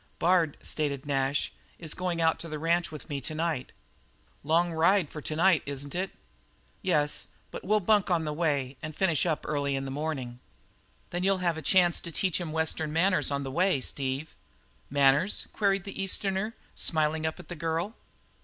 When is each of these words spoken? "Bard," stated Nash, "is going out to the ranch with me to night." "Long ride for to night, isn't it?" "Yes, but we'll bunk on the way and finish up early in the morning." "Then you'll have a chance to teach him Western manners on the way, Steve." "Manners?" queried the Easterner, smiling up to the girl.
"Bard," 0.17 0.57
stated 0.63 1.05
Nash, 1.05 1.53
"is 1.77 1.93
going 1.93 2.19
out 2.19 2.39
to 2.39 2.47
the 2.47 2.57
ranch 2.57 2.91
with 2.91 3.07
me 3.07 3.21
to 3.21 3.35
night." 3.35 3.71
"Long 4.43 4.73
ride 4.73 5.11
for 5.11 5.21
to 5.21 5.35
night, 5.35 5.61
isn't 5.67 5.93
it?" 5.93 6.09
"Yes, 6.81 7.27
but 7.51 7.63
we'll 7.63 7.81
bunk 7.81 8.09
on 8.09 8.25
the 8.25 8.33
way 8.33 8.77
and 8.81 8.95
finish 8.95 9.27
up 9.27 9.45
early 9.47 9.75
in 9.75 9.85
the 9.85 9.91
morning." 9.91 10.39
"Then 11.11 11.21
you'll 11.23 11.37
have 11.45 11.55
a 11.55 11.61
chance 11.61 12.01
to 12.01 12.11
teach 12.11 12.41
him 12.41 12.51
Western 12.51 12.91
manners 12.91 13.29
on 13.29 13.43
the 13.43 13.51
way, 13.51 13.79
Steve." 13.79 14.33
"Manners?" 14.89 15.45
queried 15.53 15.83
the 15.83 16.01
Easterner, 16.01 16.55
smiling 16.73 17.27
up 17.27 17.35
to 17.35 17.43
the 17.43 17.55
girl. 17.55 17.93